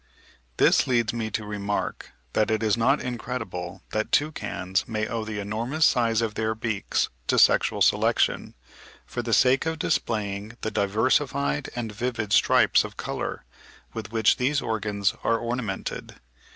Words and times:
This 0.57 0.87
leads 0.87 1.13
me 1.13 1.29
to 1.29 1.45
remark 1.45 2.09
that 2.33 2.49
it 2.49 2.63
is 2.63 2.75
not 2.75 2.99
incredible 2.99 3.83
that 3.91 4.11
toucans 4.11 4.87
may 4.87 5.07
owe 5.07 5.23
the 5.23 5.37
enormous 5.37 5.85
size 5.85 6.23
of 6.23 6.33
their 6.33 6.55
beaks 6.55 7.09
to 7.27 7.37
sexual 7.37 7.83
selection, 7.83 8.55
for 9.05 9.21
the 9.21 9.31
sake 9.31 9.67
of 9.67 9.77
displaying 9.77 10.57
the 10.61 10.71
diversified 10.71 11.69
and 11.75 11.91
vivid 11.91 12.33
stripes 12.33 12.83
of 12.83 12.97
colour, 12.97 13.45
with 13.93 14.11
which 14.11 14.37
these 14.37 14.59
organs 14.59 15.13
are 15.23 15.37
ornamented. 15.37 16.15